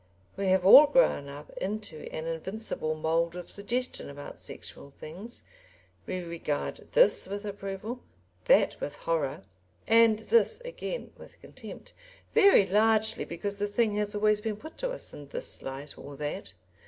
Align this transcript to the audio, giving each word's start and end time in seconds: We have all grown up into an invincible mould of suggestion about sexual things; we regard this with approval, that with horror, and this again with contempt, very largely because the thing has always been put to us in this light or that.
We 0.35 0.47
have 0.47 0.65
all 0.65 0.87
grown 0.87 1.29
up 1.29 1.51
into 1.57 2.11
an 2.11 2.25
invincible 2.25 2.95
mould 2.95 3.35
of 3.35 3.51
suggestion 3.51 4.09
about 4.09 4.39
sexual 4.39 4.89
things; 4.89 5.43
we 6.07 6.21
regard 6.23 6.87
this 6.93 7.27
with 7.27 7.45
approval, 7.45 7.99
that 8.45 8.81
with 8.81 8.95
horror, 8.95 9.43
and 9.85 10.17
this 10.17 10.59
again 10.61 11.11
with 11.19 11.39
contempt, 11.39 11.93
very 12.33 12.65
largely 12.65 13.25
because 13.25 13.59
the 13.59 13.67
thing 13.67 13.95
has 13.97 14.15
always 14.15 14.41
been 14.41 14.57
put 14.57 14.75
to 14.79 14.89
us 14.89 15.13
in 15.13 15.27
this 15.27 15.61
light 15.61 15.95
or 15.99 16.17
that. 16.17 16.53